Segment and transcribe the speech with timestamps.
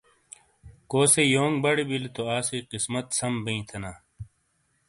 [0.89, 3.91] کوسئی یونگ بڑی بِیلی تو آسئی قِسمت سَم بِیں تھینا۔